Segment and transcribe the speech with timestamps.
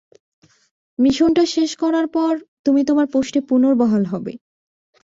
[0.99, 2.33] মিশনটা শেষ করার পর,
[2.65, 4.33] তুমি তোমার পোষ্টে পূনর্বহাল হবে।